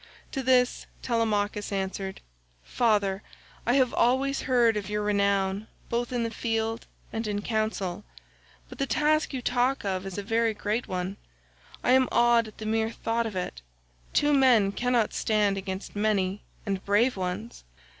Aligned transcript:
To 0.31 0.41
this 0.41 0.87
Telemachus 1.03 1.71
answered, 1.71 2.21
"Father, 2.63 3.21
I 3.67 3.73
have 3.75 3.93
always 3.93 4.41
heard 4.41 4.75
of 4.75 4.89
your 4.89 5.03
renown 5.03 5.67
both 5.89 6.11
in 6.11 6.23
the 6.23 6.31
field 6.31 6.87
and 7.13 7.27
in 7.27 7.43
council, 7.43 8.03
but 8.67 8.79
the 8.79 8.87
task 8.87 9.31
you 9.31 9.43
talk 9.43 9.85
of 9.85 10.07
is 10.07 10.17
a 10.17 10.23
very 10.23 10.55
great 10.55 10.87
one: 10.87 11.17
I 11.83 11.91
am 11.91 12.09
awed 12.11 12.47
at 12.47 12.57
the 12.57 12.65
mere 12.65 12.89
thought 12.89 13.27
of 13.27 13.35
it; 13.35 13.61
two 14.11 14.33
men 14.33 14.71
cannot 14.71 15.13
stand 15.13 15.55
against 15.55 15.95
many 15.95 16.41
and 16.65 16.83
brave 16.83 17.15
ones. 17.15 17.63